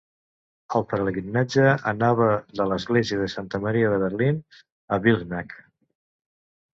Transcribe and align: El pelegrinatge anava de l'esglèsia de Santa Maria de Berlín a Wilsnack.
El 0.77 0.83
pelegrinatge 0.93 1.65
anava 1.91 2.29
de 2.59 2.65
l'esglèsia 2.71 3.19
de 3.19 3.27
Santa 3.33 3.59
Maria 3.65 3.91
de 3.91 3.99
Berlín 4.05 4.39
a 4.97 4.99
Wilsnack. 5.05 5.55